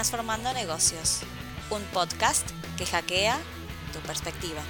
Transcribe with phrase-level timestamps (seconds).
[0.00, 1.20] Transformando Negocios,
[1.68, 3.38] un podcast que hackea
[3.92, 4.62] tu perspectiva.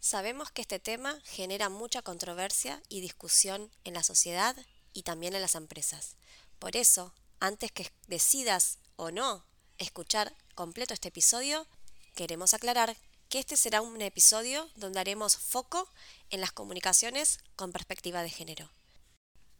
[0.00, 4.56] Sabemos que este tema genera mucha controversia y discusión en la sociedad
[4.94, 6.16] y también en las empresas.
[6.58, 9.44] Por eso, antes que decidas o no
[9.76, 11.66] escuchar completo este episodio,
[12.14, 12.96] queremos aclarar
[13.28, 15.88] que este será un episodio donde haremos foco
[16.30, 18.68] en las comunicaciones con perspectiva de género.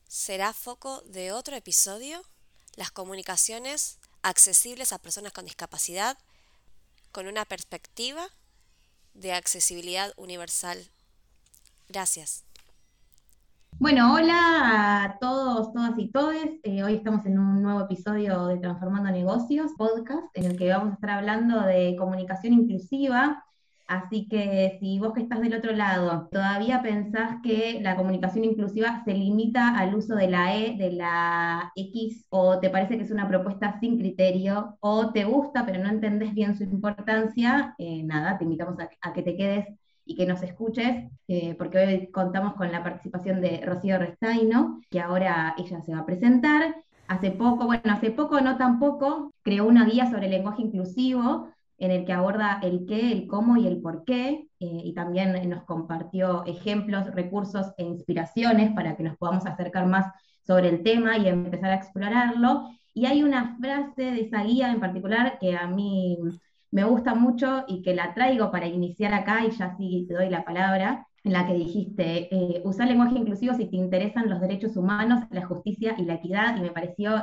[0.08, 2.22] Será foco de otro episodio,
[2.76, 6.16] las comunicaciones accesibles a personas con discapacidad
[7.16, 8.28] con una perspectiva
[9.14, 10.76] de accesibilidad universal.
[11.88, 12.44] Gracias.
[13.78, 16.60] Bueno, hola a todos, todas y todes.
[16.62, 20.90] Eh, hoy estamos en un nuevo episodio de Transformando Negocios, podcast, en el que vamos
[20.90, 23.44] a estar hablando de comunicación inclusiva.
[23.86, 29.02] Así que si vos que estás del otro lado todavía pensás que la comunicación inclusiva
[29.04, 33.12] se limita al uso de la E, de la X, o te parece que es
[33.12, 38.38] una propuesta sin criterio, o te gusta pero no entendés bien su importancia, eh, nada,
[38.38, 39.66] te invitamos a, que te quedes
[40.04, 45.00] y que nos escuches, eh, porque hoy contamos con la participación de Rocío Restaino, que
[45.00, 46.76] ahora ella se va a presentar.
[47.08, 51.48] Hace poco, bueno, hace poco, no tan poco, creó una guía sobre el lenguaje inclusivo,
[51.78, 55.48] en el que aborda el qué, el cómo y el por qué, eh, y también
[55.48, 60.06] nos compartió ejemplos, recursos e inspiraciones para que nos podamos acercar más
[60.46, 62.70] sobre el tema y empezar a explorarlo.
[62.94, 66.18] Y hay una frase de esa guía en particular que a mí
[66.70, 70.30] me gusta mucho y que la traigo para iniciar acá, y ya sí te doy
[70.30, 74.76] la palabra, en la que dijiste, eh, usar lenguaje inclusivo si te interesan los derechos
[74.76, 77.22] humanos, la justicia y la equidad, y me pareció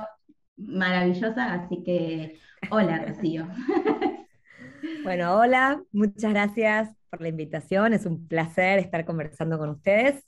[0.58, 2.38] maravillosa, así que
[2.70, 3.48] hola Rocío.
[5.04, 10.26] Bueno, hola, muchas gracias por la invitación, es un placer estar conversando con ustedes.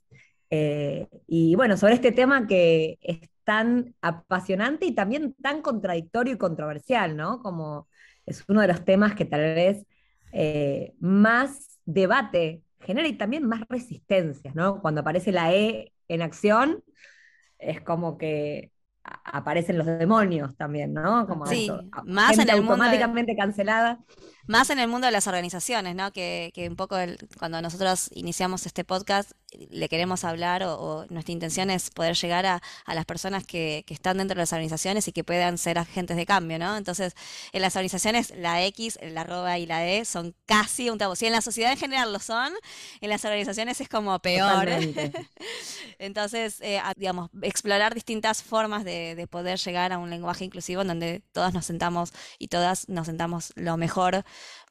[0.50, 6.38] Eh, y bueno, sobre este tema que es tan apasionante y también tan contradictorio y
[6.38, 7.41] controversial, ¿no?
[7.41, 7.88] Como
[8.25, 9.85] es uno de los temas que tal vez
[10.31, 14.81] eh, más debate genera y también más resistencias, ¿no?
[14.81, 16.84] Cuando aparece la E en acción,
[17.59, 18.72] es como que
[19.03, 21.28] aparecen los demonios también, ¿no?
[21.28, 21.69] Como sí,
[22.06, 24.00] más en el automáticamente cancelada.
[24.47, 26.11] Más en el mundo de las organizaciones, ¿no?
[26.11, 26.95] Que, que un poco
[27.39, 32.61] cuando nosotros iniciamos este podcast le queremos hablar o, nuestra intención es poder llegar a,
[32.88, 36.59] las personas que, están dentro de las organizaciones y que puedan ser agentes de cambio,
[36.59, 36.75] ¿no?
[36.75, 37.16] Entonces,
[37.53, 41.16] en las organizaciones la X, la arroba y la E son casi un tabú.
[41.16, 42.53] Si en la sociedad en general lo son,
[43.01, 44.67] en las organizaciones es como peor.
[46.00, 50.89] Entonces, eh, digamos, explorar distintas formas de, de poder llegar a un lenguaje inclusivo en
[50.89, 54.25] donde todas nos sentamos y todas nos sentamos lo mejor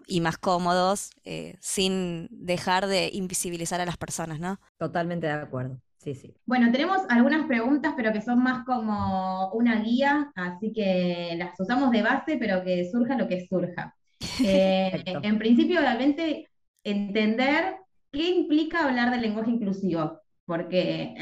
[0.07, 4.59] y más cómodos eh, sin dejar de invisibilizar a las personas, ¿no?
[4.79, 5.81] Totalmente de acuerdo.
[5.99, 6.35] Sí, sí.
[6.45, 11.91] Bueno, tenemos algunas preguntas, pero que son más como una guía, así que las usamos
[11.93, 13.95] de base, pero que surja lo que surja.
[14.45, 16.49] Eh, en principio, obviamente,
[16.83, 17.77] entender
[18.11, 21.15] qué implica hablar del lenguaje inclusivo, porque,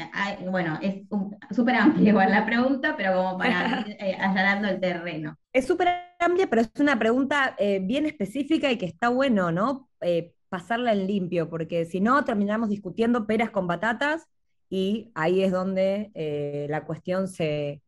[0.49, 1.03] bueno, es
[1.51, 5.37] súper amplia la pregunta, pero como para ir eh, allanando el terreno.
[5.53, 5.87] Es súper
[6.19, 9.89] amplia, pero es una pregunta eh, bien específica y que está bueno, ¿no?
[10.01, 14.27] Eh, pasarla en limpio, porque si no terminamos discutiendo peras con batatas
[14.69, 17.81] y ahí es donde eh, la cuestión se,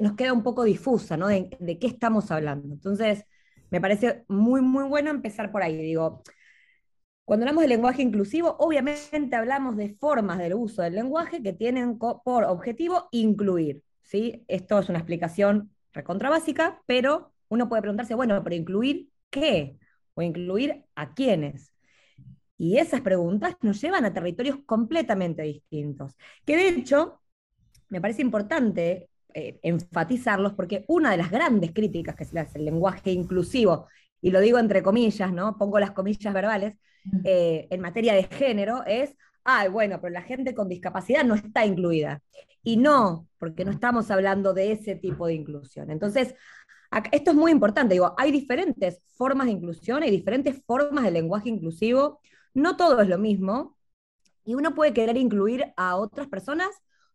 [0.00, 1.28] nos queda un poco difusa, ¿no?
[1.28, 2.74] De, de, qué estamos hablando.
[2.74, 3.24] Entonces,
[3.70, 5.76] me parece muy, muy bueno empezar por ahí.
[5.76, 6.22] Digo,
[7.24, 11.98] cuando hablamos de lenguaje inclusivo, obviamente hablamos de formas del uso del lenguaje que tienen
[11.98, 13.82] por objetivo incluir.
[14.02, 14.44] ¿sí?
[14.46, 19.78] Esto es una explicación recontra básica, pero uno puede preguntarse, bueno, pero incluir qué?
[20.14, 21.72] O incluir a quiénes.
[22.58, 26.16] Y esas preguntas nos llevan a territorios completamente distintos.
[26.44, 27.20] Que de hecho,
[27.88, 32.58] me parece importante eh, enfatizarlos porque una de las grandes críticas que se le hace
[32.58, 33.88] al lenguaje inclusivo,
[34.24, 35.58] y lo digo entre comillas, ¿no?
[35.58, 36.78] Pongo las comillas verbales,
[37.24, 41.66] eh, en materia de género es, ay, bueno, pero la gente con discapacidad no está
[41.66, 42.22] incluida.
[42.62, 45.90] Y no, porque no estamos hablando de ese tipo de inclusión.
[45.90, 46.34] Entonces,
[47.12, 51.50] esto es muy importante, digo, hay diferentes formas de inclusión, hay diferentes formas de lenguaje
[51.50, 52.22] inclusivo,
[52.54, 53.76] no todo es lo mismo,
[54.46, 56.70] y uno puede querer incluir a otras personas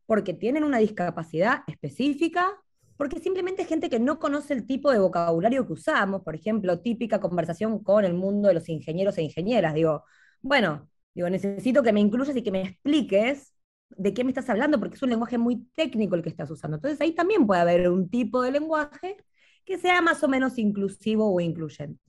[0.06, 2.51] porque tienen una discapacidad específica,
[3.00, 7.19] porque simplemente gente que no conoce el tipo de vocabulario que usamos, por ejemplo, típica
[7.19, 10.04] conversación con el mundo de los ingenieros e ingenieras, digo,
[10.42, 13.54] bueno, Digo, necesito que me incluyas y que me expliques
[13.90, 16.78] de qué me estás hablando, porque es un lenguaje muy técnico el que estás usando.
[16.78, 19.18] Entonces ahí también puede haber un tipo de lenguaje
[19.66, 22.02] que sea más o menos inclusivo o incluyente.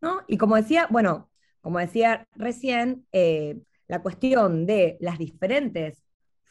[0.00, 0.20] ¿no?
[0.28, 1.30] Y como decía, bueno,
[1.60, 6.02] como decía recién, eh, la cuestión de las diferentes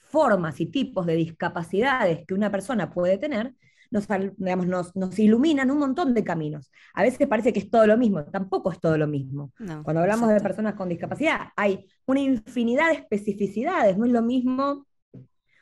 [0.08, 3.54] formas y tipos de discapacidades que una persona puede tener,
[3.92, 4.08] nos,
[4.38, 6.72] digamos, nos, nos, iluminan un montón de caminos.
[6.94, 9.52] A veces parece que es todo lo mismo, tampoco es todo lo mismo.
[9.84, 14.86] Cuando hablamos de personas con discapacidad, hay una infinidad de especificidades, no es lo mismo.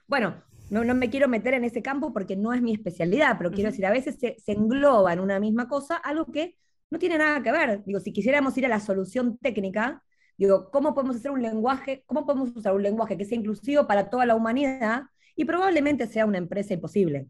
[0.07, 3.51] Bueno, no, no me quiero meter en ese campo porque no es mi especialidad, pero
[3.51, 6.56] quiero decir, a veces se, se engloba en una misma cosa algo que
[6.89, 7.84] no tiene nada que ver.
[7.86, 10.04] Digo, si quisiéramos ir a la solución técnica,
[10.38, 14.10] digo, ¿cómo podemos hacer un lenguaje, cómo podemos usar un lenguaje que sea inclusivo para
[14.10, 15.04] toda la humanidad?
[15.36, 17.28] Y probablemente sea una empresa imposible.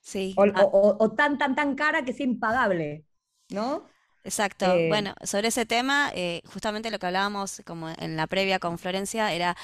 [0.00, 0.34] Sí.
[0.36, 0.64] Ah.
[0.72, 3.04] O, tan, tan, tan cara que sea impagable,
[3.50, 3.84] ¿no?
[4.24, 4.66] Exacto.
[4.74, 8.78] Eh, bueno, sobre ese tema, eh, justamente lo que hablábamos como en la previa con
[8.78, 9.56] Florencia era,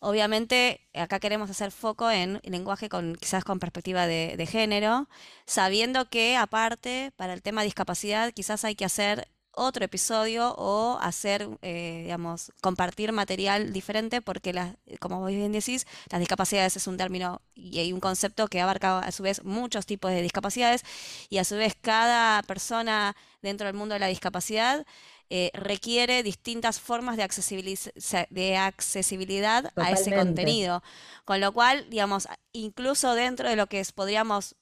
[0.00, 5.08] obviamente, acá queremos hacer foco en lenguaje con quizás con perspectiva de, de género,
[5.46, 10.98] sabiendo que aparte, para el tema de discapacidad, quizás hay que hacer otro episodio o
[11.00, 16.86] hacer, eh, digamos, compartir material diferente porque, las, como vos bien decís, las discapacidades es
[16.86, 20.82] un término y hay un concepto que abarca a su vez muchos tipos de discapacidades
[21.28, 24.86] y a su vez cada persona dentro del mundo de la discapacidad
[25.30, 30.82] eh, requiere distintas formas de, de accesibilidad a ese contenido.
[31.26, 34.56] Con lo cual, digamos, incluso dentro de lo que es, podríamos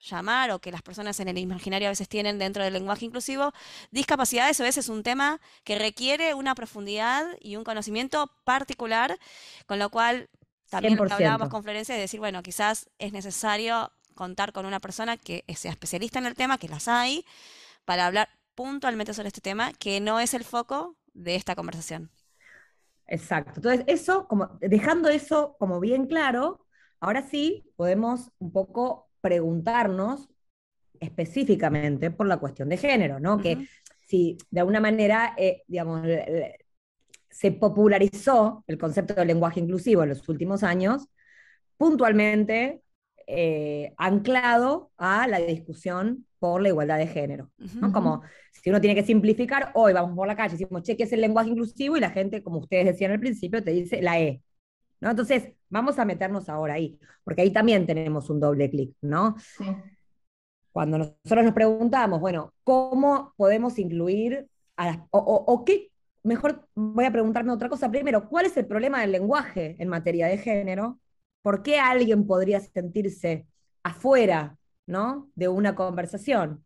[0.00, 3.52] llamar o que las personas en el imaginario a veces tienen dentro del lenguaje inclusivo,
[3.90, 9.18] discapacidades a veces es un tema que requiere una profundidad y un conocimiento particular,
[9.66, 10.28] con lo cual
[10.70, 14.80] también lo que hablábamos con Florencia es decir, bueno, quizás es necesario contar con una
[14.80, 17.24] persona que sea especialista en el tema, que las hay,
[17.84, 22.10] para hablar puntualmente sobre este tema, que no es el foco de esta conversación.
[23.06, 23.52] Exacto.
[23.56, 26.66] Entonces, eso, como, dejando eso como bien claro,
[26.98, 30.28] ahora sí podemos un poco preguntarnos
[31.00, 33.38] específicamente por la cuestión de género, ¿no?
[33.38, 33.66] Que
[34.06, 36.06] si de alguna manera, eh, digamos,
[37.28, 41.08] se popularizó el concepto del lenguaje inclusivo en los últimos años,
[41.76, 42.82] puntualmente
[43.26, 47.50] eh, anclado a la discusión por la igualdad de género.
[47.80, 47.92] ¿no?
[47.92, 51.12] Como si uno tiene que simplificar, hoy vamos por la calle decimos, che, ¿qué es
[51.12, 51.96] el lenguaje inclusivo?
[51.96, 54.40] Y la gente, como ustedes decían al principio, te dice la E.
[55.00, 55.10] ¿no?
[55.10, 59.36] Entonces, vamos a meternos ahora ahí, porque ahí también tenemos un doble clic, ¿no?
[60.72, 64.46] Cuando nosotros nos preguntamos, bueno, ¿cómo podemos incluir
[64.76, 65.90] a las, o, qué,
[66.22, 70.26] mejor voy a preguntarme otra cosa primero, ¿cuál es el problema del lenguaje en materia
[70.26, 71.00] de género?
[71.42, 73.46] ¿Por qué alguien podría sentirse
[73.82, 75.30] afuera, ¿no?
[75.34, 76.64] De una conversación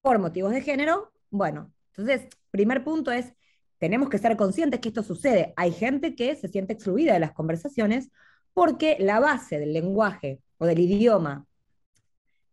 [0.00, 1.12] por motivos de género.
[1.30, 3.34] Bueno, entonces, primer punto es
[3.78, 5.52] tenemos que ser conscientes que esto sucede.
[5.56, 8.10] Hay gente que se siente excluida de las conversaciones
[8.52, 11.46] porque la base del lenguaje o del idioma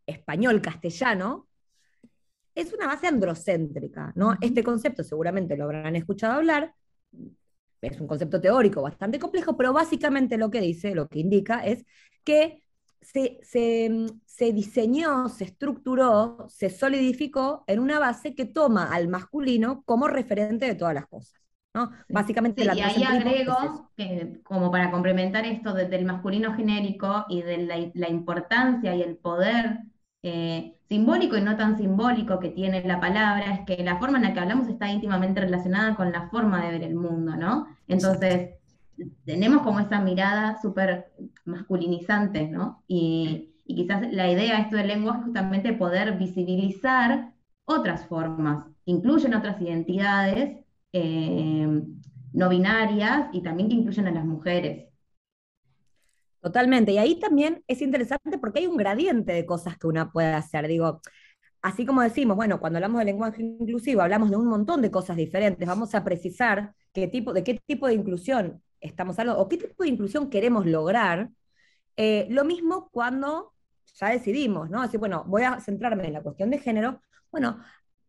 [0.05, 1.47] español castellano
[2.53, 4.37] es una base androcéntrica, ¿no?
[4.39, 6.73] Este concepto seguramente lo habrán escuchado hablar,
[7.81, 11.85] es un concepto teórico bastante complejo, pero básicamente lo que dice, lo que indica es
[12.23, 12.63] que
[13.05, 13.39] se,
[14.25, 20.65] se, diseñó, se estructuró, se solidificó en una base que toma al masculino como referente
[20.65, 21.41] de todas las cosas.
[21.73, 21.91] ¿no?
[22.09, 27.91] Básicamente la Y ahí agrego, que, como para complementar esto del masculino genérico y de
[27.93, 29.79] la, importancia y el poder
[30.23, 34.23] eh, simbólico y no tan simbólico que tiene la palabra, es que la forma en
[34.23, 37.67] la que hablamos está íntimamente relacionada con la forma de ver el mundo, ¿no?
[37.87, 38.55] Entonces,
[39.25, 41.11] tenemos como esa mirada súper
[41.45, 42.83] masculinizante, ¿no?
[42.87, 47.33] Y, quizás la idea de esto del lenguaje es justamente poder visibilizar
[47.65, 51.81] otras formas, incluyen otras identidades eh,
[52.33, 54.89] no binarias y también que incluyen a las mujeres.
[56.41, 60.33] Totalmente, y ahí también es interesante porque hay un gradiente de cosas que una puede
[60.33, 60.67] hacer.
[60.67, 61.01] Digo,
[61.63, 65.17] así como decimos, bueno, cuando hablamos de lenguaje inclusivo, hablamos de un montón de cosas
[65.17, 65.67] diferentes.
[65.67, 69.83] Vamos a precisar qué tipo, de qué tipo de inclusión estamos hablando, o qué tipo
[69.83, 71.29] de inclusión queremos lograr.
[71.97, 73.53] Eh, lo mismo cuando
[73.95, 74.81] ya decidimos, ¿no?
[74.81, 77.01] Así, bueno, voy a centrarme en la cuestión de género.
[77.31, 77.59] Bueno,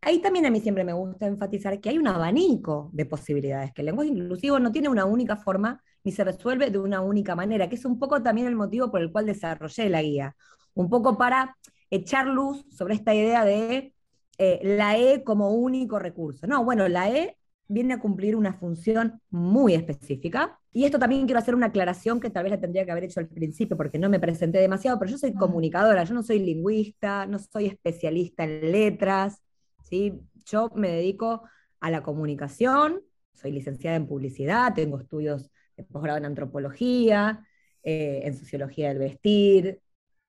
[0.00, 3.82] ahí también a mí siempre me gusta enfatizar que hay un abanico de posibilidades, que
[3.82, 7.68] el lenguaje inclusivo no tiene una única forma ni se resuelve de una única manera,
[7.68, 10.36] que es un poco también el motivo por el cual desarrollé la guía,
[10.74, 11.56] un poco para
[11.90, 13.92] echar luz sobre esta idea de
[14.38, 16.46] eh, la E como único recurso.
[16.46, 17.36] No, bueno, la E
[17.68, 20.58] viene a cumplir una función muy específica.
[20.72, 23.20] Y esto también quiero hacer una aclaración que tal vez la tendría que haber hecho
[23.20, 27.26] al principio porque no me presenté demasiado, pero yo soy comunicadora, yo no soy lingüista,
[27.26, 29.42] no soy especialista en letras,
[29.82, 30.20] ¿sí?
[30.44, 31.42] Yo me dedico
[31.80, 37.46] a la comunicación, soy licenciada en publicidad, tengo estudios de posgrado en antropología,
[37.82, 39.80] eh, en sociología del vestir,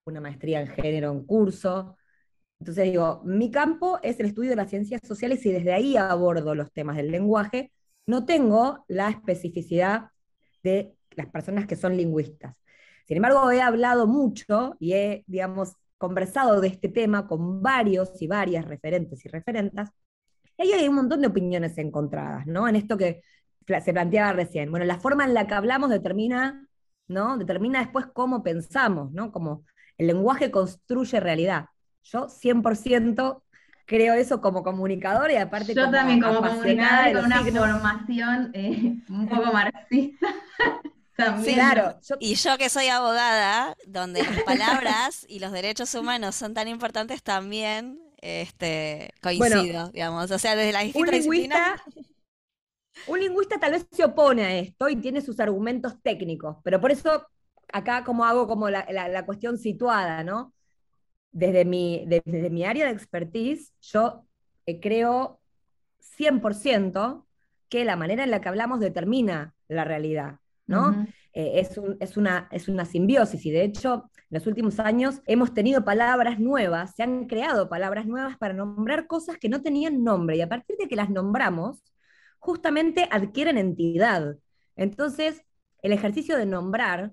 [0.06, 1.98] una maestría en género en curso,
[2.59, 6.55] Entonces digo, mi campo es el estudio de las ciencias sociales y desde ahí abordo
[6.55, 7.71] los temas del lenguaje.
[8.07, 10.09] No tengo la especificidad
[10.63, 12.55] de las personas que son lingüistas.
[13.07, 18.27] Sin embargo, he hablado mucho y he, digamos, conversado de este tema con varios y
[18.27, 19.89] varias referentes y referentas.
[20.57, 22.67] Y ahí hay un montón de opiniones encontradas, ¿no?
[22.67, 23.21] En esto que
[23.83, 24.71] se planteaba recién.
[24.71, 26.67] Bueno, la forma en la que hablamos determina,
[27.07, 27.37] ¿no?
[27.37, 29.31] Determina después cómo pensamos, ¿no?
[29.31, 29.65] Como
[29.97, 31.65] el lenguaje construye realidad.
[32.11, 33.41] Yo 100%
[33.85, 39.27] creo eso como comunicador y aparte Yo también como comunicadora con una formación eh, un
[39.27, 40.27] poco marxista.
[41.43, 41.99] Sí, claro.
[42.19, 47.23] Y yo que soy abogada, donde las palabras y los derechos humanos son tan importantes,
[47.23, 50.29] también este, coincido, digamos.
[50.29, 51.83] O sea, desde la un lingüista,
[53.07, 56.91] un lingüista tal vez se opone a esto y tiene sus argumentos técnicos, pero por
[56.91, 57.25] eso
[57.73, 60.53] acá como hago como la, la cuestión situada, ¿no?
[61.31, 64.25] Desde mi, desde mi área de expertise, yo
[64.65, 65.39] eh, creo
[66.17, 67.25] 100%
[67.69, 71.05] que la manera en la que hablamos determina la realidad, ¿no?
[71.34, 75.53] Eh, es, es, una, es una simbiosis y de hecho en los últimos años hemos
[75.53, 80.38] tenido palabras nuevas, se han creado palabras nuevas para nombrar cosas que no tenían nombre
[80.38, 81.84] y a partir de que las nombramos,
[82.39, 84.38] justamente adquieren entidad.
[84.75, 85.43] Entonces,
[85.81, 87.12] el ejercicio de nombrar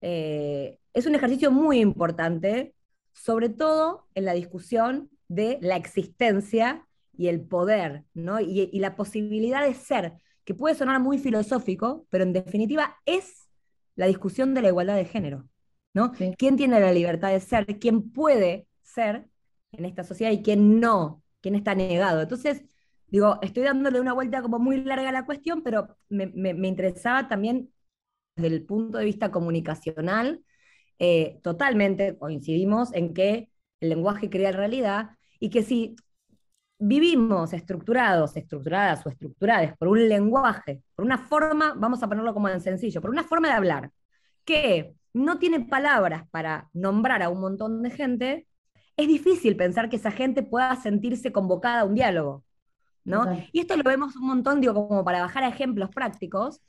[0.00, 2.74] eh, es un ejercicio muy importante
[3.12, 8.40] sobre todo en la discusión de la existencia y el poder, ¿no?
[8.40, 10.14] Y, la posibilidad de ser,
[10.44, 13.48] que puede sonar muy filosófico, pero en definitiva es
[13.94, 15.48] la discusión de la igualdad de género,
[15.94, 16.12] ¿no?
[16.36, 17.78] ¿Quién tiene la libertad de ser?
[17.78, 19.28] ¿Quién puede ser
[19.72, 21.22] en esta sociedad y quién no?
[21.40, 22.22] ¿Quién está negado?
[22.22, 22.64] Entonces,
[23.08, 27.28] digo, estoy dándole una vuelta como muy larga a la cuestión, pero me, me interesaba
[27.28, 27.72] también
[28.36, 30.42] desde el punto de vista comunicacional,
[31.04, 35.96] eh, totalmente coincidimos en que el lenguaje crea realidad y que si
[36.78, 42.48] vivimos estructurados, estructuradas o estructuradas por un lenguaje, por una forma, vamos a ponerlo como
[42.48, 43.90] en sencillo, por una forma de hablar,
[44.44, 48.46] que no tiene palabras para nombrar a un montón de gente,
[48.96, 52.44] es difícil pensar que esa gente pueda sentirse convocada a un diálogo.
[53.04, 53.26] ¿no?
[53.50, 56.60] Y esto lo vemos un montón, digo, como para bajar a ejemplos prácticos,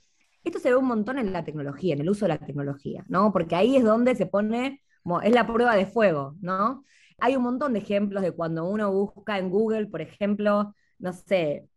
[0.43, 3.31] esto se ve un montón en la tecnología, en el uso de la tecnología, ¿no?
[3.31, 4.81] Porque ahí es donde se pone,
[5.23, 6.83] es la prueba de fuego, ¿no?
[7.19, 11.67] Hay un montón de ejemplos de cuando uno busca en Google, por ejemplo, no sé,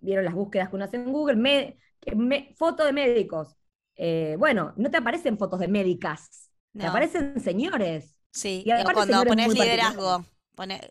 [0.00, 3.56] vieron las búsquedas que uno hace en Google, me, foto de médicos.
[3.96, 8.16] Eh, bueno, no te aparecen fotos de médicas, te aparecen señores.
[8.30, 10.24] Sí, y cuando pones liderazgo,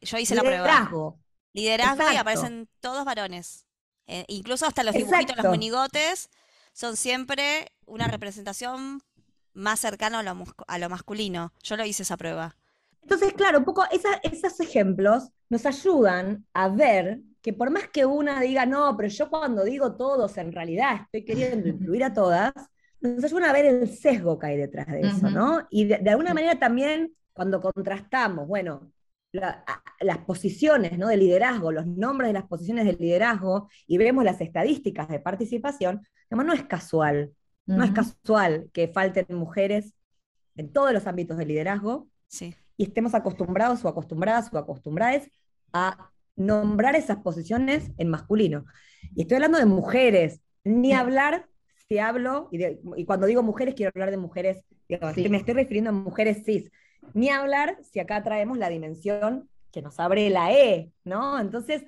[0.01, 0.65] yo hice la prueba.
[0.65, 1.19] Liderazgo.
[1.53, 3.65] Liderazgo y aparecen todos varones.
[4.07, 6.29] Eh, incluso hasta los dibujitos, los monigotes,
[6.73, 9.01] son siempre una representación
[9.53, 11.53] más cercana a lo, masculino.
[11.63, 12.55] Yo lo hice esa prueba.
[13.01, 18.39] Entonces, claro, un poco esos ejemplos nos ayudan a ver que por más que una
[18.41, 22.53] diga, no, pero yo cuando digo todos, en realidad estoy queriendo incluir a todas,
[23.01, 25.67] nos ayudan a ver el sesgo que hay detrás de eso, ¿no?
[25.69, 28.93] Y de, alguna manera también, cuando contrastamos, bueno,
[29.33, 31.07] las posiciones ¿no?
[31.07, 36.07] de liderazgo, los nombres de las posiciones de liderazgo, y vemos las estadísticas de participación,
[36.41, 37.33] no es casual,
[37.65, 39.93] no es casual que falten mujeres
[40.55, 42.07] en todos los ámbitos de liderazgo
[42.77, 45.29] y estemos acostumbrados o acostumbradas o acostumbradas
[45.71, 48.65] a nombrar esas posiciones en masculino.
[49.15, 51.47] Y estoy hablando de mujeres, ni hablar
[51.87, 56.43] si hablo, y, cuando digo mujeres quiero hablar de mujeres, me estoy refiriendo a mujeres
[56.45, 56.71] cis,
[57.13, 61.39] ni hablar si acá traemos la dimensión que nos abre la E, ¿no?
[61.39, 61.83] Entonces,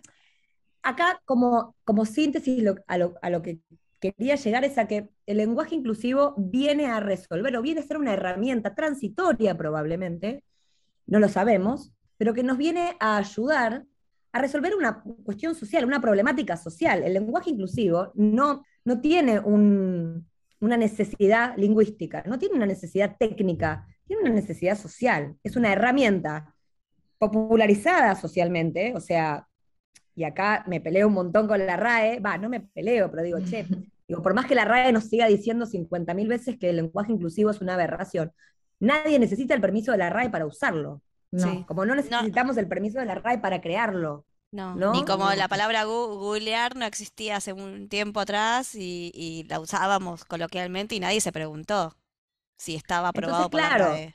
[0.82, 3.60] acá como, como síntesis a, lo, a lo que
[4.00, 7.98] quería llegar es a que el lenguaje inclusivo viene a resolver o viene a ser
[7.98, 10.44] una herramienta transitoria probablemente,
[11.08, 13.86] no lo sabemos, pero que nos viene a ayudar
[14.32, 17.04] a resolver una cuestión social, una problemática social.
[17.04, 24.24] El lenguaje inclusivo no, no tiene una necesidad lingüística, no tiene una necesidad técnica, tiene
[24.24, 25.36] una necesidad social.
[25.44, 26.54] Es una herramienta
[27.18, 29.48] popularizada socialmente, o sea,
[30.15, 33.39] y acá me peleo un montón con la RAE, va, no me peleo, pero digo,
[33.39, 33.65] che,
[34.07, 37.51] digo, por más que la RAE nos siga diciendo 50.000 veces que el lenguaje inclusivo
[37.51, 38.31] es una aberración,
[38.79, 41.01] nadie necesita el permiso de la RAE para usarlo.
[41.67, 44.25] Como no necesitamos el permiso de la RAE para crearlo.
[44.51, 50.24] No, ni como la palabra googlear no existía hace un tiempo atrás y, la usábamos
[50.24, 51.98] coloquialmente y nadie se preguntó
[52.55, 54.14] si estaba aprobado por la RAE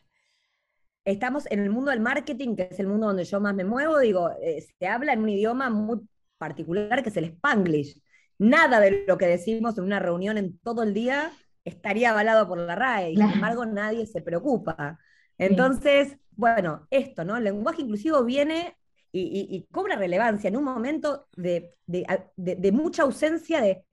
[1.05, 3.99] estamos en el mundo del marketing, que es el mundo donde yo más me muevo,
[3.99, 6.01] digo, eh, se habla en un idioma muy
[6.39, 8.01] particular que es el spanglish.
[8.39, 11.33] Nada de lo que decimos en una reunión en todo el día
[11.65, 14.99] estaría avalado por la RAE, y sin embargo nadie se preocupa.
[15.37, 17.37] Entonces, bueno, esto, ¿no?
[17.37, 18.77] El lenguaje inclusivo viene
[19.13, 21.71] y, cobra relevancia en un momento de,
[22.73, 23.85] mucha ausencia de,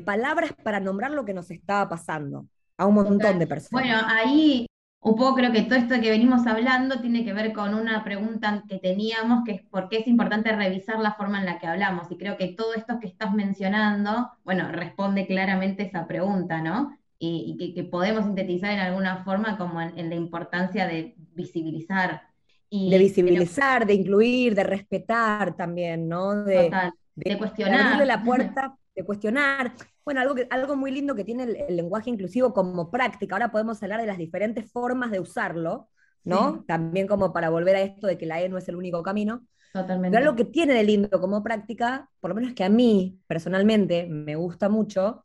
[0.00, 3.84] palabras para nombrar lo que nos estaba pasando a un montón de personas.
[3.84, 4.66] Bueno, ahí
[5.04, 8.62] un poco creo que todo esto que venimos hablando tiene que ver con una pregunta
[8.68, 12.06] que teníamos, que es por qué es importante revisar la forma en la que hablamos.
[12.10, 16.96] Y creo que todo esto que estás mencionando, bueno, responde claramente esa pregunta, ¿no?
[17.18, 22.22] Y, que, podemos sintetizar en alguna forma como en, la importancia de visibilizar.
[22.68, 26.44] Y, de visibilizar, de incluir, de respetar también, ¿no?
[26.44, 26.70] De,
[27.16, 27.98] de, cuestionar.
[27.98, 29.74] De la puerta de cuestionar.
[30.04, 33.34] Bueno, algo, que, algo muy lindo que tiene el, lenguaje inclusivo como práctica.
[33.34, 35.88] Ahora podemos hablar de las diferentes formas de usarlo,
[36.24, 36.64] ¿no?
[36.66, 39.46] También como para volver a esto de que la E no es el único camino.
[39.72, 40.16] Totalmente.
[40.16, 44.06] Pero algo que tiene de lindo como práctica, por lo menos que a mí personalmente
[44.06, 45.24] me gusta mucho,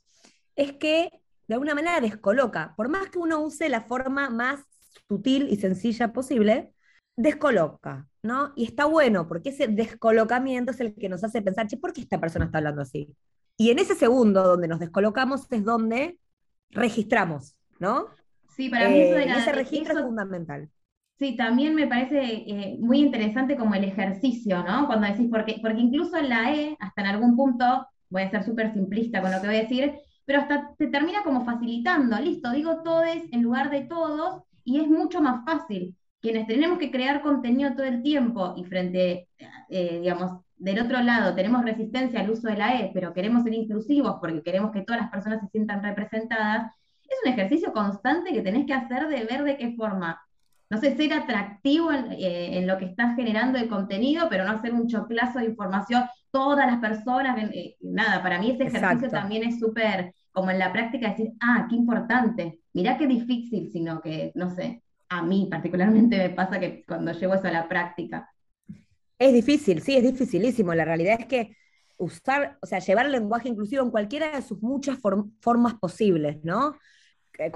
[0.56, 1.12] es que
[1.48, 2.74] de alguna manera descoloca.
[2.76, 4.62] Por más que uno use la forma más
[5.08, 6.74] sutil y sencilla posible,
[7.16, 8.54] descoloca, ¿no?
[8.56, 12.02] Y está bueno, porque ese descolocamiento es el que nos hace pensar, che, ¿por qué
[12.02, 13.16] esta persona está hablando así?
[13.58, 16.20] Y en ese segundo donde nos descolocamos es donde
[16.70, 18.06] registramos, ¿no?
[18.56, 20.70] Sí, para mí eso eh, ese registro es fundamental.
[21.18, 24.86] Sí, también me parece eh, muy interesante como el ejercicio, ¿no?
[24.86, 28.44] Cuando decís, porque, porque incluso en la E, hasta en algún punto, voy a ser
[28.44, 29.94] súper simplista con lo que voy a decir,
[30.26, 34.88] pero hasta te termina como facilitando, listo, digo todes en lugar de todos, y es
[34.88, 35.96] mucho más fácil.
[36.22, 39.30] Quienes tenemos que crear contenido todo el tiempo y frente,
[39.70, 43.54] eh, digamos, del otro lado tenemos resistencia al uso de la E, pero queremos ser
[43.54, 46.72] inclusivos porque queremos que todas las personas se sientan representadas,
[47.04, 50.20] es un ejercicio constante que tenés que hacer de ver de qué forma,
[50.70, 54.74] no sé, ser atractivo en, eh, lo que estás generando de contenido, pero no hacer
[54.74, 59.60] un choclazo de información, todas las personas, eh, nada, para mí ese ejercicio también es
[59.60, 64.50] súper, como en la práctica, decir, ah, qué importante, mirá qué difícil, sino que, no
[64.50, 68.30] sé, a mí particularmente me pasa que cuando llevo eso a la práctica,
[69.20, 70.74] es difícil, sí, es dificilísimo.
[70.74, 71.58] La realidad es que
[71.98, 76.78] usar, o sea, llevar el lenguaje inclusivo en cualquiera de sus muchas formas posibles, ¿no?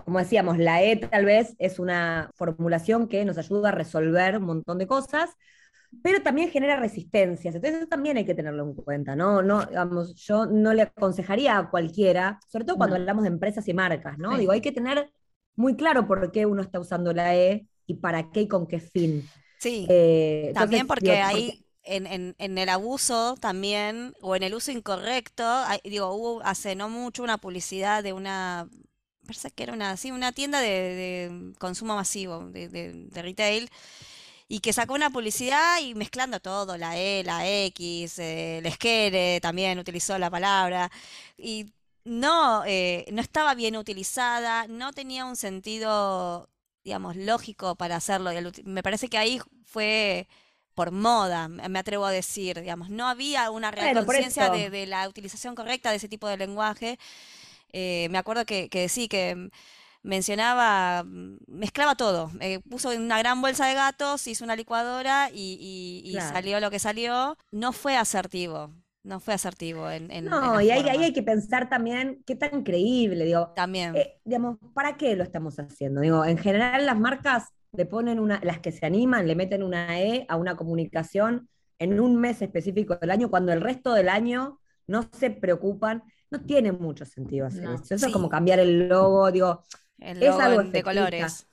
[0.03, 4.43] Como decíamos, la E tal vez es una formulación que nos ayuda a resolver un
[4.43, 5.31] montón de cosas,
[6.03, 7.55] pero también genera resistencias.
[7.55, 9.41] Entonces eso también hay que tenerlo en cuenta, ¿no?
[9.41, 13.73] no digamos, yo no le aconsejaría a cualquiera, sobre todo cuando hablamos de empresas y
[13.73, 14.37] marcas, ¿no?
[14.37, 15.11] Digo, hay que tener
[15.55, 18.79] muy claro por qué uno está usando la E y para qué y con qué
[18.79, 19.23] fin.
[19.61, 25.43] Sí, eh, también porque ahí en, en, el abuso también, o en el uso incorrecto,
[25.83, 28.67] digo, hubo hace no mucho una publicidad de una,
[29.23, 33.69] parece que era una, sí, una tienda de, consumo masivo, de, retail,
[34.47, 39.39] y que sacó una publicidad y mezclando todo, la E, la X, eh, el esquere
[39.41, 40.91] también utilizó la palabra,
[41.37, 41.67] y
[42.03, 46.49] no, eh, no estaba bien utilizada, no tenía un sentido
[46.83, 48.31] digamos, lógico para hacerlo.
[48.63, 50.27] Me parece que ahí fue
[50.73, 55.53] por moda, me atrevo a decir, digamos, no había una real conciencia de, la utilización
[55.53, 56.97] correcta de ese tipo de lenguaje.
[57.73, 59.49] Eh, me acuerdo que, que sí, que
[60.03, 61.03] mencionaba,
[61.47, 66.71] mezclaba todo, eh, puso una gran bolsa de gatos, hizo una licuadora y, salió lo
[66.71, 67.37] que salió.
[67.51, 68.71] No fue asertivo,
[69.03, 73.25] no fue asertivo en, en No, y ahí, hay que pensar también qué tan creíble,
[73.25, 73.51] digo.
[73.55, 73.95] También.
[73.95, 76.01] Eh, digamos, ¿para qué lo estamos haciendo?
[76.01, 79.99] Digo, en general las marcas le ponen una, las que se animan, le meten una
[79.99, 84.59] E a una comunicación en un mes específico del año, cuando el resto del año
[84.87, 86.03] no se preocupan.
[86.29, 87.95] No tiene mucho sentido hacer eso.
[87.95, 89.63] Eso es como cambiar el logo, digo.
[89.97, 91.47] El es algo de colores.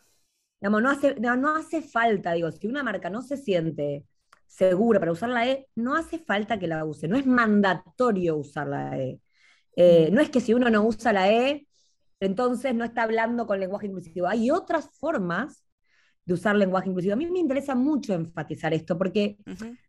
[0.61, 4.04] Digamos, no hace, no hace falta, digo, si una marca no se siente
[4.48, 8.66] segura para usar la E, no hace falta que la use, no es mandatorio usar
[8.66, 9.20] la E.
[9.76, 10.14] Eh, mm.
[10.14, 11.66] no es que si uno no usa la E,
[12.18, 14.26] entonces no está hablando con lenguaje inclusivo.
[14.26, 15.64] Hay otras formas
[16.24, 17.12] de usar lenguaje inclusivo.
[17.12, 19.38] A mí me interesa mucho enfatizar esto porque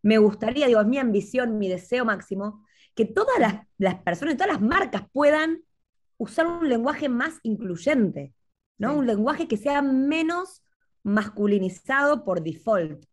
[0.04, 4.54] me gustaría, digo, es mi ambición, mi deseo máximo, que todas las, las, personas, todas
[4.54, 5.64] las marcas puedan
[6.18, 8.34] usar un lenguaje más incluyente,
[8.78, 8.96] ¿no?
[8.98, 10.64] Un lenguaje que sea menos
[11.04, 13.06] masculinizado por default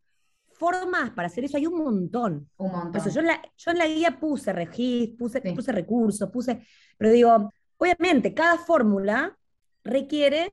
[0.57, 2.49] formas para hacer eso hay un montón.
[2.57, 3.11] Un montón.
[3.11, 6.67] yo, en la, yo en la guía puse registros, puse, puse recursos, puse,
[6.97, 9.37] pero digo, obviamente cada fórmula
[9.85, 10.53] requiere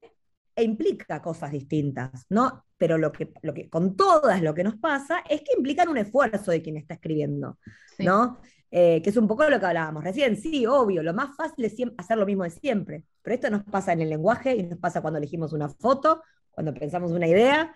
[0.56, 2.66] e implica cosas distintas, ¿no?
[2.78, 5.98] Pero lo que, lo que, con todas lo que nos pasa es que implican un
[5.98, 7.58] esfuerzo de quien está escribiendo,
[7.98, 8.39] ¿no?
[8.70, 10.36] Eh, que es un poco lo que hablábamos recién.
[10.36, 13.94] Sí, obvio, lo más fácil es hacer lo mismo de siempre, pero esto nos pasa
[13.94, 17.74] en el lenguaje y nos pasa cuando elegimos una foto, cuando pensamos una idea,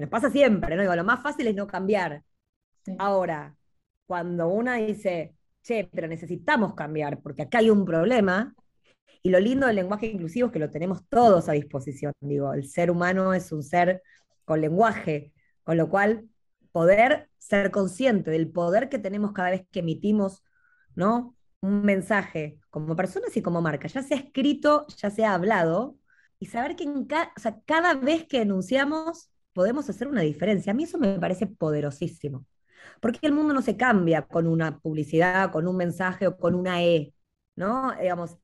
[0.00, 0.82] nos pasa siempre, ¿no?
[0.82, 2.22] Digo, lo más fácil es no cambiar.
[2.98, 3.56] Ahora,
[4.06, 8.54] cuando una dice, che, pero necesitamos cambiar porque acá hay un problema,
[9.22, 12.12] y lo lindo del lenguaje inclusivo es que lo tenemos todos a disposición.
[12.20, 14.02] Digo, el ser humano es un ser
[14.44, 15.32] con lenguaje,
[15.62, 16.28] con lo cual
[16.72, 20.42] poder ser consciente del poder que tenemos cada vez que emitimos,
[20.94, 21.36] ¿no?
[21.60, 25.98] Un mensaje como personas y como marca, ya sea escrito, ya sea hablado,
[26.38, 27.06] y saber que en
[27.66, 30.72] cada vez que enunciamos podemos hacer una diferencia.
[30.72, 32.46] A mí eso me parece poderosísimo.
[33.00, 36.82] Porque el mundo no se cambia con una publicidad, con un mensaje o con una
[36.82, 37.14] E,
[37.56, 37.92] ¿no?
[38.00, 38.36] Digamos,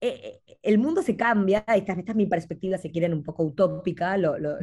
[0.00, 3.42] eh, eh, el mundo se cambia, esta, esta es mi perspectiva, si quieren, un poco
[3.42, 4.56] utópica, lo, lo,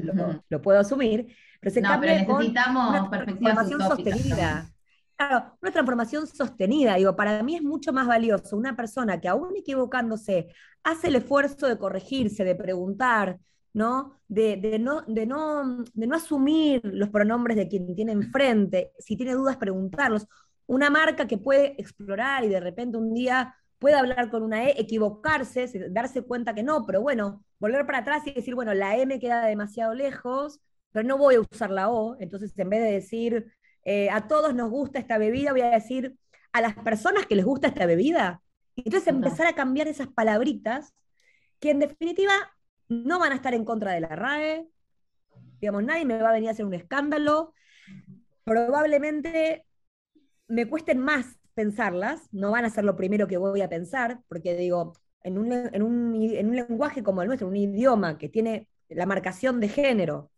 [0.47, 4.71] lo, puedo asumir, pero se cambia con una transformación sostenida.
[5.17, 6.95] Claro, una transformación sostenida.
[6.95, 10.47] Digo, para mí es mucho más valioso una persona que aún equivocándose
[10.83, 13.39] hace el esfuerzo de corregirse, de preguntar,
[13.75, 14.21] ¿no?
[14.29, 19.17] De, de, no, de, no, de no asumir los pronombres de quien tiene enfrente, si
[19.17, 20.27] tiene dudas, preguntarlos.
[20.65, 24.79] Una marca que puede explorar y de repente un día puede hablar con una E,
[24.79, 29.19] equivocarse, darse cuenta que no, pero bueno, volver para atrás y decir, bueno, la me
[29.19, 30.61] queda demasiado lejos,
[30.91, 33.51] pero no voy a usar la O, entonces en vez de decir
[33.83, 36.15] eh, a todos nos gusta esta bebida, voy a decir
[36.53, 38.41] a las personas que les gusta esta bebida.
[38.77, 40.93] Entonces empezar a cambiar esas palabritas
[41.59, 42.33] que en definitiva
[42.89, 44.67] no van a estar en contra de la RAE,
[45.59, 47.53] digamos, nadie me va a venir a hacer un escándalo,
[48.43, 49.65] probablemente
[50.47, 54.55] me cuesten más pensarlas, no van a ser lo primero que voy a pensar, porque
[54.55, 54.93] digo,
[55.23, 59.05] en un, en un, en un lenguaje como el nuestro, un idioma que tiene la
[59.05, 60.31] marcación de género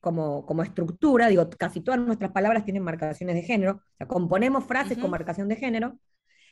[0.00, 4.98] como, estructura, digo, casi todas nuestras palabras tienen marcaciones de género, o sea, componemos frases
[4.98, 5.98] con marcación de género,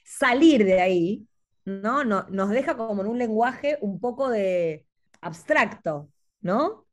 [0.04, 1.28] salir de ahí,
[1.64, 2.02] ¿no?
[2.02, 2.26] ¿no?
[2.30, 4.86] Nos deja como en un lenguaje un poco de
[5.22, 6.10] abstracto,
[6.42, 6.86] ¿no?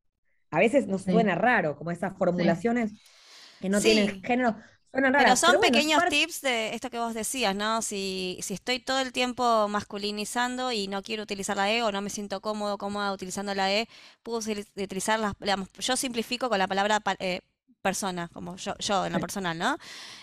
[0.51, 2.93] A veces nos suena raro, como esas formulaciones
[3.59, 4.55] que no tienen género.
[4.91, 7.83] Pero son pequeños tips de esto que vos decías, ¿no?
[7.83, 12.01] Si, si estoy todo el tiempo masculinizando y no quiero utilizar la E o no
[12.01, 13.87] me siento cómodo, cómoda utilizando la E,
[14.23, 17.41] puedo utilizar las, digamos, yo simplifico con la palabra eh,
[17.81, 19.77] persona, como yo, yo en lo personal, ¿no?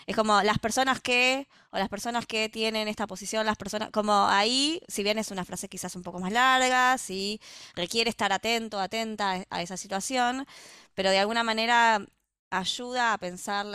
[0.05, 4.27] Es como las personas que, o las personas que tienen esta posición, las personas, como
[4.27, 7.39] ahí, si bien es una frase quizás un poco más larga, si
[7.75, 10.45] requiere estar atento, atenta a esa situación,
[10.93, 12.05] pero de alguna manera
[12.49, 13.65] ayuda a pensar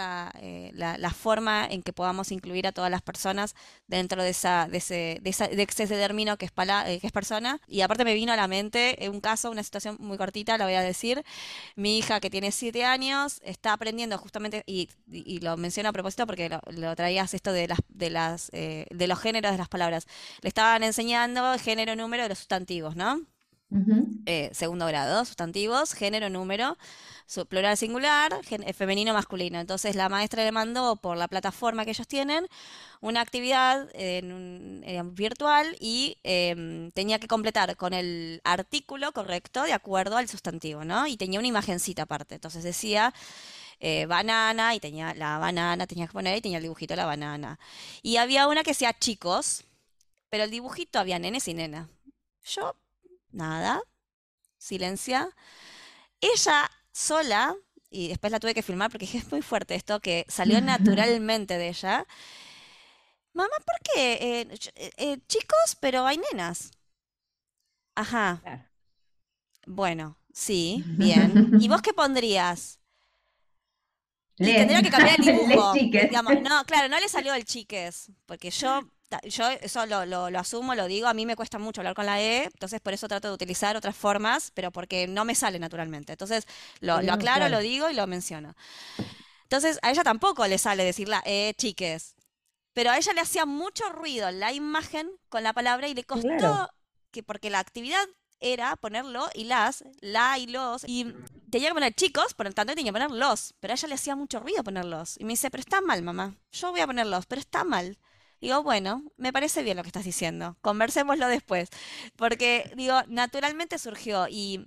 [0.40, 3.54] eh, la, la, forma en que podamos incluir a todas las personas
[3.86, 6.52] dentro de, esa, de, ese, de, de ese término que es,
[6.86, 7.60] eh, que es persona.
[7.66, 10.74] Y aparte me vino a la mente un caso, una situación muy cortita, lo voy
[10.74, 11.22] a decir.
[11.76, 16.26] Mi hija que tiene siete años está aprendiendo justamente, y, y lo menciono a propósito
[16.26, 20.06] porque lo, traías esto de, las, de, las, eh, de los géneros de las palabras.
[20.40, 23.20] Le estaban enseñando género, número de los sustantivos, ¿no?
[24.52, 26.76] Segundo grado, sustantivos, género, número
[27.48, 29.58] plural singular, eh, femenino masculino.
[29.58, 32.46] Entonces la maestra le mandó por la plataforma que ellos tienen
[33.00, 40.16] una actividad eh, virtual y em, tenía que completar con el artículo correcto de acuerdo
[40.16, 41.06] al sustantivo, ¿no?
[41.06, 42.34] Y tenía una imagencita aparte.
[42.34, 43.14] Entonces decía
[43.80, 47.06] eh, banana y tenía la banana, tenía que poner y tenía el dibujito de la
[47.06, 47.58] banana.
[48.02, 49.64] Y había una que decía chicos,
[50.30, 51.88] pero el dibujito había nenes y nena.
[52.44, 52.74] Yo,
[53.32, 53.82] nada,
[54.58, 55.28] silencia.
[56.20, 57.56] Ella sola,
[57.90, 61.68] y después la tuve que filmar porque es muy fuerte esto, que salió naturalmente de
[61.68, 62.06] ella.
[63.34, 64.12] Mamá, ¿por qué?
[64.14, 66.70] Eh, eh, eh, chicos, pero hay nenas.
[67.94, 68.42] Ajá.
[69.66, 71.52] Bueno, sí, bien.
[71.60, 72.78] ¿Y vos qué pondrías?
[74.36, 75.74] tendría que cambiar el dibujo.
[76.42, 78.82] no, claro, no le salió el chiques, porque yo
[79.24, 82.20] yo eso lo, lo, asumo, lo digo, a mí me cuesta mucho hablar con la
[82.20, 86.12] E, entonces por eso trato de utilizar otras formas, pero porque no me sale naturalmente.
[86.12, 86.46] Entonces
[86.80, 88.54] lo, aclaro, lo digo y lo menciono.
[89.44, 92.14] Entonces a ella tampoco le sale decir la E, chiques,
[92.72, 96.70] pero a ella le hacía mucho ruido la imagen con la palabra y le costó
[97.10, 98.06] que porque la actividad
[98.42, 101.14] era ponerlo y las, la y los, y
[101.50, 103.94] tenía que poner chicos, por lo tanto tenía que poner los, pero a ella le
[103.94, 105.18] hacía mucho ruido ponerlos.
[105.18, 107.98] Y me dice, pero está mal, mamá, yo voy a ponerlos, pero está mal.
[108.42, 111.68] Digo, bueno, me parece bien lo que estás diciendo, conversémoslo después,
[112.16, 114.66] porque digo, naturalmente surgió y,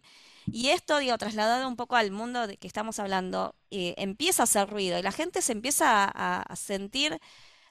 [0.49, 4.45] y esto, digo, trasladado un poco al mundo de que estamos hablando, eh, empieza a
[4.45, 7.19] hacer ruido y la gente se empieza a, sentir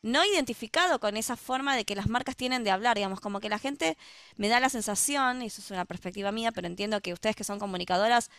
[0.02, 3.48] no identificado con esa forma de que las marcas tienen de hablar, digamos, como que
[3.48, 3.96] la gente
[4.36, 7.44] me da la sensación, y eso es una perspectiva mía, pero entiendo que ustedes que
[7.44, 8.30] son comunicadoras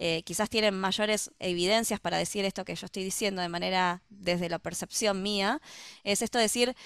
[0.00, 4.48] eh, quizás tienen mayores evidencias para decir esto que yo estoy diciendo de manera desde
[4.48, 5.60] la percepción mía,
[6.04, 6.76] es esto de decir,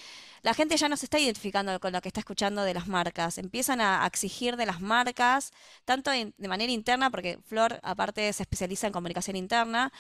[0.41, 3.37] la gente ya no se está identificando con lo que está escuchando de las marcas,
[3.37, 5.53] empiezan a, exigir de las marcas,
[5.85, 9.93] tanto de manera interna, porque Flor aparte se especializa en comunicación interna,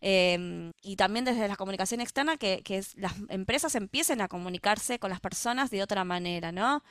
[0.00, 5.10] em, y también desde la comunicación externa, que, que las empresas empiecen a comunicarse con
[5.10, 6.82] las personas de otra manera, ¿no?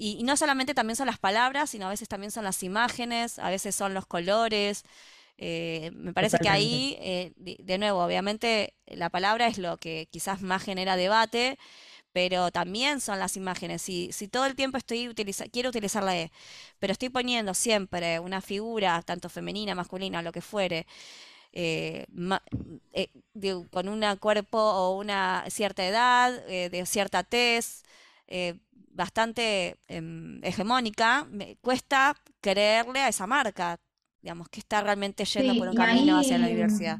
[0.00, 3.50] Y, no solamente también son las palabras, sino a veces también son las imágenes, a
[3.50, 4.84] veces son los colores.
[5.38, 10.40] Eh, me parece que ahí, eh, de, nuevo, obviamente la palabra es lo que quizás
[10.40, 11.58] más genera debate,
[12.12, 13.82] pero también son las imágenes.
[13.82, 15.12] Si, si todo el tiempo estoy
[15.52, 16.30] quiero utilizar la E,
[16.78, 20.86] pero estoy poniendo siempre una figura, tanto femenina, masculina, lo que fuere,
[21.52, 22.06] eh,
[23.70, 27.82] con un cuerpo o una cierta edad, de cierta tez,
[28.90, 33.78] bastante em, hegemónica, me cuesta creerle a esa marca
[34.22, 36.98] digamos, que está realmente yendo por un camino hacia la diversidad.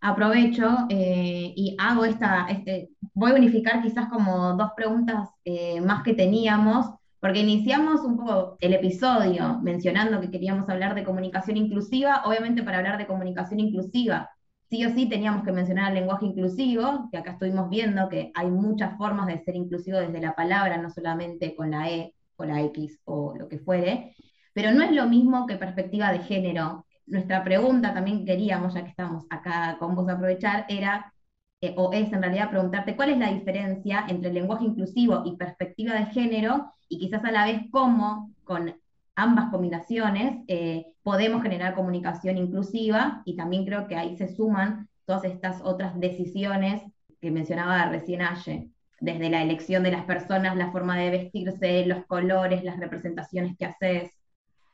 [0.00, 6.04] Aprovecho eh, y hago esta, este, voy a unificar quizás como dos preguntas eh, más
[6.04, 6.86] que teníamos,
[7.18, 12.78] porque iniciamos un poco el episodio mencionando que queríamos hablar de comunicación inclusiva, obviamente para
[12.78, 14.30] hablar de comunicación inclusiva,
[14.70, 18.48] sí o sí teníamos que mencionar el lenguaje inclusivo, que acá estuvimos viendo que hay
[18.48, 22.62] muchas formas de ser inclusivo desde la palabra, no solamente con la E o la
[22.62, 24.14] X o lo que fuere,
[24.52, 26.86] pero no es lo mismo que perspectiva de género.
[27.06, 31.12] Nuestra pregunta también queríamos, ya que estamos acá con vos aprovechar, era,
[31.60, 35.36] eh, o es en realidad preguntarte cuál es la diferencia entre el lenguaje inclusivo y
[35.36, 38.74] perspectiva de género, y quizás a la vez cómo con
[39.18, 45.24] ambas combinaciones eh, podemos generar comunicación inclusiva, y también creo que ahí se suman todas
[45.24, 46.82] estas otras decisiones
[47.20, 48.68] que mencionaba recién Aye,
[49.00, 53.64] desde la elección de las personas, la forma de vestirse, los colores, las representaciones que
[53.64, 54.12] haces.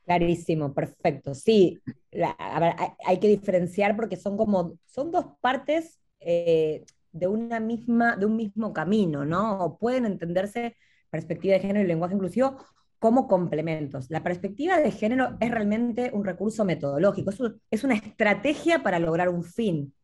[0.04, 1.34] Clarísimo, perfecto.
[1.34, 1.80] Sí,
[3.06, 8.36] hay, que diferenciar porque son como, son dos partes eh, de una misma, de un
[8.36, 9.64] mismo camino, ¿no?
[9.64, 10.76] O pueden entenderse
[11.08, 12.58] perspectiva de género y lenguaje inclusivo
[12.98, 14.10] como complementos.
[14.10, 17.30] La perspectiva de género es realmente un recurso metodológico,
[17.70, 19.94] es, una estrategia para lograr un fin,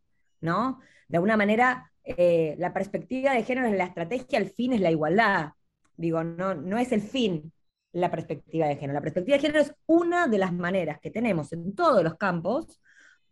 [0.41, 0.81] ¿no?
[1.09, 4.91] De alguna manera, eh, la perspectiva de género es la estrategia, el fin es la
[4.91, 5.53] igualdad.
[5.97, 7.53] Digo, no, no es el fin,
[7.93, 8.95] la perspectiva de género.
[8.95, 12.81] La perspectiva de género es una de las maneras que tenemos en todos los campos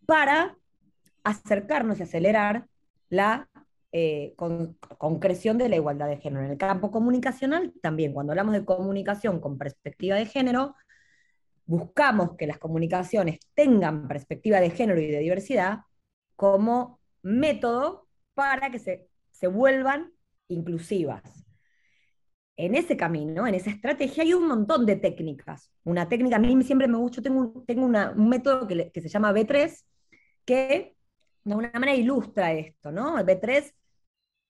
[0.06, 0.56] para
[1.24, 2.66] acercarnos y acelerar
[3.10, 3.48] la
[3.92, 4.34] eh,
[4.98, 6.44] concreción de la igualdad de género.
[6.44, 10.74] En el campo comunicacional, también cuando hablamos de comunicación con perspectiva de género,
[11.66, 15.80] buscamos que las comunicaciones tengan perspectiva de género y de diversidad
[16.36, 20.12] como método para que se, se vuelvan
[20.48, 21.48] inclusivas
[22.58, 25.70] en ese camino, en esa estrategia, hay un montón de técnicas.
[25.84, 29.84] Una técnica, a mí siempre me gusta, tengo, tengo un método que, se llama B3,
[30.44, 30.96] que
[31.48, 33.18] de alguna manera ilustra esto, ¿no?
[33.18, 33.72] El B3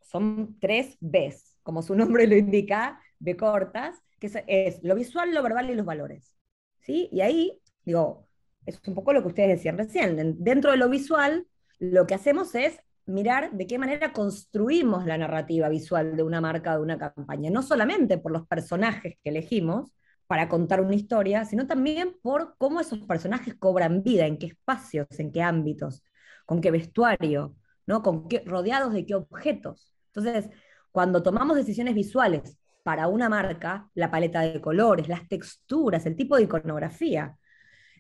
[0.01, 5.43] son tres Bs, como su nombre lo indica, B cortas, que es, lo visual, lo
[5.43, 6.37] verbal y los valores.
[6.81, 7.09] ¿Sí?
[7.13, 8.29] Y ahí, digo,
[8.67, 10.37] es un poco lo que ustedes decían recién.
[10.43, 11.47] Dentro de lo visual,
[11.79, 16.77] lo que hacemos es mirar de qué manera construimos la narrativa visual de una marca,
[16.77, 19.93] de una campaña, no solamente por los personajes que elegimos
[20.27, 25.07] para contar una historia, sino también por cómo esos personajes cobran vida, en qué espacios,
[25.19, 26.03] en qué ámbitos,
[26.49, 28.03] con qué vestuario, ¿no?
[28.03, 29.95] con qué, rodeados de qué objetos.
[30.07, 30.49] Entonces,
[30.91, 36.37] cuando tomamos decisiones visuales para una marca, la paleta de colores, las texturas, el tipo
[36.37, 37.37] de iconografía,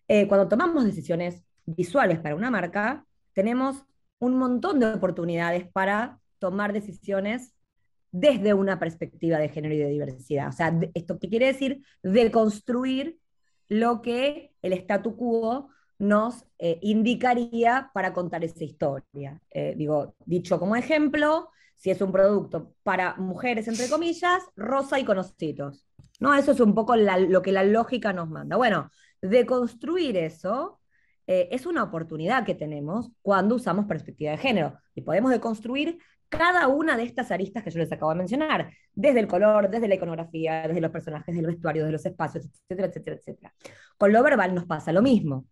[0.09, 3.85] eh, cuando tomamos decisiones visuales para una marca, tenemos
[4.19, 7.53] un montón de oportunidades para tomar decisiones
[8.11, 10.49] desde una perspectiva de género y de diversidad.
[10.49, 11.83] O sea, ¿esto qué quiere decir?
[12.03, 13.19] Deconstruir
[13.69, 19.41] lo que el statu quo nos eh, indicaría para contar esa historia.
[19.51, 25.05] Eh, digo, dicho como ejemplo, si es un producto para mujeres, entre comillas, rosa y
[25.05, 25.87] conocidos.
[26.21, 26.35] ¿no?
[26.35, 28.57] Eso es un poco lo que la lógica nos manda.
[28.57, 28.91] Bueno,
[29.23, 30.81] deconstruir eso
[31.27, 36.69] eh, es una oportunidad que tenemos cuando usamos perspectiva de género y podemos deconstruir cada
[36.69, 39.95] una de estas aristas que yo les acabo de mencionar, desde el color, desde la
[39.95, 43.55] iconografía, desde los personajes, desde el vestuario, desde los espacios, etcétera, etcétera, etcétera.
[43.97, 45.47] Con lo verbal nos pasa lo mismo.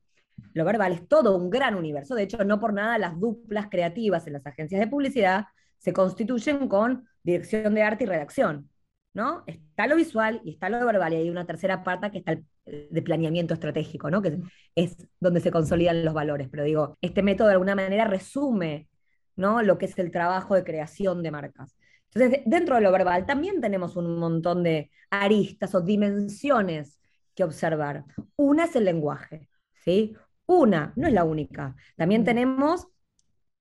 [0.52, 2.14] Lo verbal es todo un gran universo.
[2.14, 5.46] De hecho, no por nada las duplas creativas en las agencias de publicidad
[5.78, 8.70] se constituyen con dirección de arte y redacción.
[9.16, 9.44] ¿no?
[9.46, 12.44] Está lo visual y está lo verbal, y hay una tercera parte que está el
[12.90, 14.20] de planeamiento estratégico, ¿no?
[14.20, 14.40] Que
[14.74, 16.48] es donde se consolidan los valores.
[16.50, 18.90] Pero digo, este método de alguna manera resume,
[19.34, 19.62] ¿no?
[19.62, 21.74] Lo que es el trabajo de creación de marcas.
[22.12, 27.00] Entonces, dentro de lo verbal también tenemos un montón de aristas o dimensiones
[27.34, 28.04] que observar.
[28.36, 29.48] Una es el lenguaje,
[29.82, 30.14] ¿sí?
[30.46, 31.74] Una, no es la única.
[31.96, 32.88] También tenemos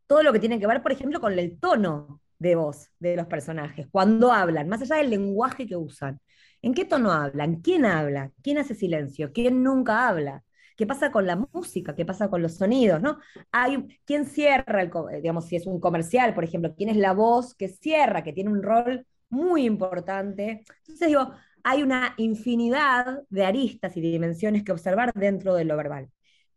[0.08, 3.28] todo lo que tiene que ver, por ejemplo, con el tono de voz de los
[3.28, 6.20] personajes, cuando hablan, más allá del lenguaje que usan.
[6.62, 7.62] ¿En qué tono hablan?
[7.62, 8.32] ¿Quién habla?
[8.44, 9.32] ¿Quién hace silencio?
[9.34, 10.44] ¿Quién nunca habla?
[10.76, 11.96] ¿Qué pasa con la música?
[11.96, 13.02] ¿Qué pasa con los sonidos?
[13.02, 13.20] ¿no?
[13.52, 16.76] Hay, ¿Quién cierra, el, eh, digamos, si es un comercial, por ejemplo?
[16.76, 20.64] ¿Quién es la voz que cierra, que tiene un rol muy importante?
[20.80, 21.32] Entonces digo,
[21.64, 26.10] hay una infinidad de aristas y dimensiones que observar dentro de lo verbal.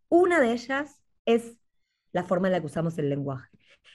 [0.09, 1.57] Una de ellas es
[2.13, 3.49] la forma en la que usamos el lenguaje.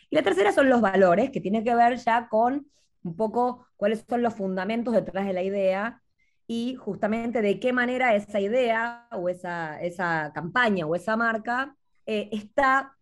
[0.10, 2.68] Y la tercera son los valores, que tiene que ver ya con
[3.04, 6.02] un poco cuáles son los fundamentos detrás de la idea
[6.48, 12.30] y justamente de qué manera esa idea o esa, esa campaña o esa marca eh,
[12.32, 12.98] está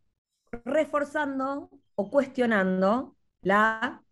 [0.63, 4.03] reforzando o cuestionando la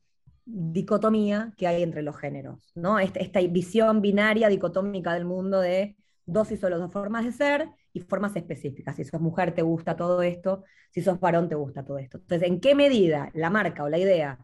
[0.46, 3.00] dicotomía que hay entre los géneros, ¿no?
[3.00, 7.70] Esta, esta, visión binaria dicotómica del mundo de dos y solo dos formas de ser
[7.94, 8.96] y formas específicas.
[8.96, 12.18] Si sos mujer te gusta todo esto, si sos varón te gusta todo esto.
[12.18, 14.40] Entonces, ¿en qué medida la marca o la idea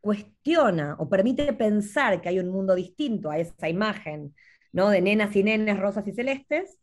[0.00, 4.34] cuestiona o permite pensar que hay un mundo distinto a esa imagen
[4.72, 4.90] ¿no?
[4.90, 6.78] de nenas y nenes rosas y celestes?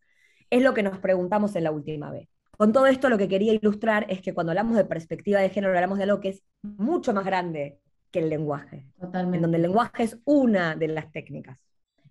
[0.49, 2.29] Es lo que nos preguntamos en la última vez.
[2.57, 5.73] Con todo esto lo que quería ilustrar es que cuando hablamos de perspectiva de género
[5.73, 7.79] hablamos de algo que es mucho más grande
[8.11, 8.87] que el lenguaje.
[8.99, 9.37] Totalmente.
[9.37, 11.59] En donde el lenguaje es una de las técnicas.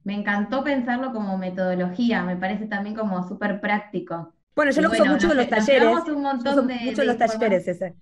[0.05, 4.33] Me encantó pensarlo como metodología, me parece también como súper práctico.
[4.55, 5.89] Bueno, yo lo uso mucho en los talleres.
[6.09, 7.95] Un montón de, mucho en los talleres ese.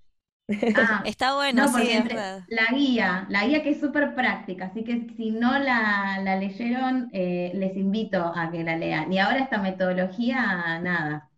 [0.76, 2.02] Ah, Está bueno, sí,
[2.48, 7.52] La guía, la guía que es súper práctica, así que si no la, leyeron, eh,
[7.54, 9.12] les invito a que la lean.
[9.12, 11.30] Y ahora esta metodología, nada,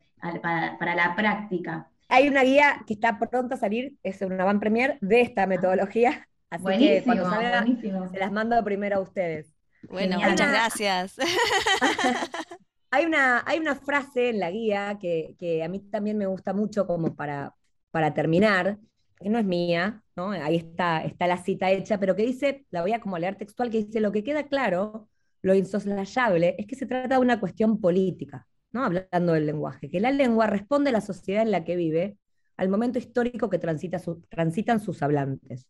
[0.42, 1.88] para, la práctica.
[2.09, 6.29] Hay una guía que está pronta a salir, es una van premier de esta metodología,
[6.50, 7.64] así que cuando salga
[8.11, 9.54] se las mando primero a ustedes.
[9.90, 11.16] Bueno, muchas gracias.
[12.90, 16.87] hay, una, hay una frase en la guía que, a mí también me gusta mucho
[16.87, 17.55] como para,
[17.90, 18.79] para terminar,
[19.18, 20.31] que no es mía, ¿no?
[20.31, 23.70] ahí está, está la cita hecha, pero que dice, la voy a como leer textual,
[23.70, 25.09] que dice, lo que queda claro,
[25.42, 28.85] lo insoslayable, es que se trata de una cuestión política, ¿no?
[28.85, 32.18] hablando del lenguaje, que la lengua responde a la sociedad en la que vive,
[32.57, 35.68] al momento histórico que transita transitan sus hablantes.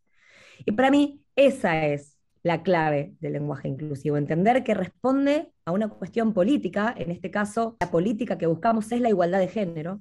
[0.65, 2.14] Y para mí esa es
[2.45, 7.77] la clave del lenguaje inclusivo, entender que responde a una cuestión política, en este caso
[7.81, 10.01] la política que buscamos es la igualdad de género,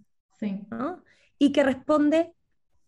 [1.40, 2.34] y que responde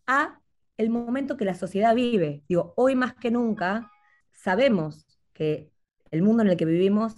[0.08, 0.42] a
[0.78, 2.44] el momento que la sociedad vive.
[2.50, 3.90] Digo, hoy más que nunca
[4.34, 5.72] sabemos que
[6.12, 7.16] el mundo en el que vivimos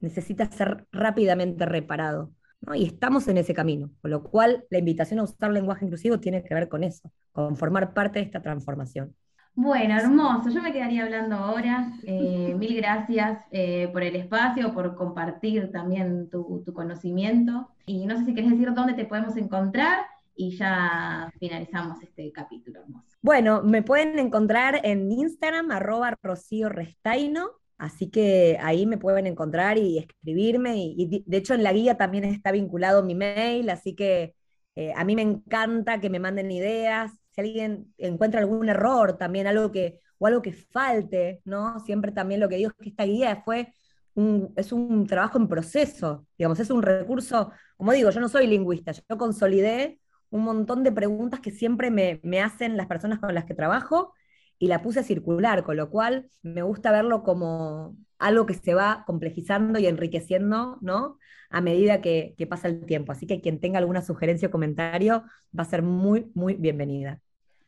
[0.00, 2.32] necesita ser rápidamente reparado.
[2.74, 6.42] Y estamos en ese camino, con lo cual la invitación a usar lenguaje inclusivo tiene
[6.42, 9.14] que ver con eso, con formar parte de esta transformación.
[9.56, 10.50] Bueno, hermoso.
[10.50, 11.92] Yo me quedaría hablando ahora.
[12.02, 17.68] Eh, mil gracias eh, por el espacio, por compartir también tu, conocimiento.
[17.86, 22.80] Y no sé si querés decir dónde te podemos encontrar y ya finalizamos este capítulo
[22.80, 23.06] hermoso.
[23.22, 27.50] Bueno, me pueden encontrar en Instagram, arroba Rocío Restaino.
[27.78, 30.76] Así que ahí me pueden encontrar y escribirme.
[30.76, 34.34] Y, de hecho en la guía también está vinculado mi mail, así que
[34.76, 39.46] eh, a mí me encanta que me manden ideas, si alguien encuentra algún error también,
[39.46, 41.80] algo que, o algo que falte, ¿no?
[41.80, 43.72] Siempre también lo que digo es que esta guía fue
[44.14, 48.46] un, es un trabajo en proceso, digamos, es un recurso, como digo, yo no soy
[48.46, 49.98] lingüista, yo consolidé
[50.30, 54.14] un montón de preguntas que siempre me, me hacen las personas con las que trabajo
[54.58, 58.74] y la puse a circular, con lo cual me gusta verlo como algo que se
[58.74, 61.18] va complejizando y enriqueciendo, ¿no?
[61.50, 63.12] A medida que, que, pasa el tiempo.
[63.12, 65.24] Así que quien tenga alguna sugerencia o comentario
[65.56, 67.20] va a ser muy, muy bienvenida.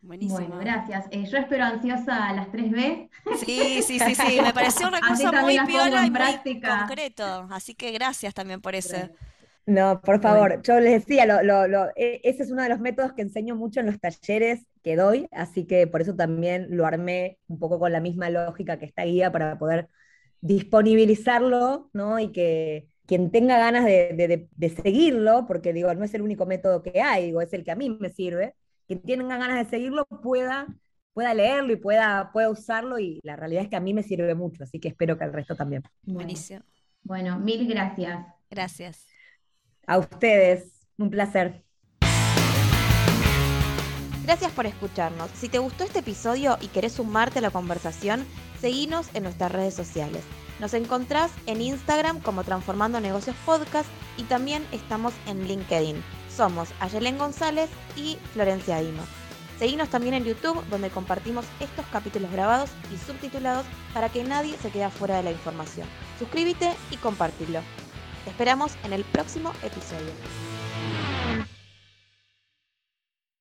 [0.07, 0.39] Buenísimo.
[0.39, 1.07] Bueno, gracias.
[1.11, 3.09] Eh, yo espero ansiosa a las 3B.
[3.45, 4.41] Sí, sí, sí, sí.
[4.41, 7.49] Me pareció un recurso muy piola y muy concreto.
[7.51, 8.97] Así que gracias también por eso.
[9.67, 13.13] No, por favor, yo les decía, lo, lo, e, ese es uno de los métodos
[13.15, 17.39] que enseño mucho en los talleres que doy, así que por eso también lo armé
[17.49, 19.89] un poco con la misma lógica que esta guía para poder
[20.47, 22.19] disponibilizarlo, ¿no?
[22.19, 26.83] Y que quien tenga ganas de, de seguirlo, porque digo, no es el único método
[26.83, 28.55] que hay, digo, es el que a mí me sirve,
[28.87, 30.67] quien tenga ganas de seguirlo pueda,
[31.13, 34.35] pueda leerlo y pueda, pueda usarlo y la realidad es que a mí me sirve
[34.35, 35.83] mucho, así que espero que al resto también.
[36.03, 36.61] Buenísimo.
[37.03, 38.27] Bueno, mil gracias.
[38.51, 39.07] Gracias.
[39.87, 41.63] A ustedes, un placer.
[44.25, 45.31] Gracias por escucharnos.
[45.31, 48.25] Si te gustó este episodio y querés sumarte a la conversación,
[48.67, 50.25] seguinos en nuestras redes sociales.
[50.59, 56.03] Nos encontrás en Instagram como Transformando Negocios Podcast y también estamos en LinkedIn.
[56.37, 59.05] Somos Ayelen González y Florencia Dimo.
[59.61, 64.71] Seguimos también en YouTube donde compartimos estos capítulos grabados y subtitulados para que nadie se
[64.71, 65.87] quede fuera de la información.
[66.19, 67.61] Suscríbete y compartilo.
[68.25, 70.56] Te esperamos en el próximo episodio.